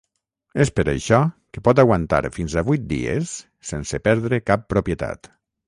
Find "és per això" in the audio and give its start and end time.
0.63-1.19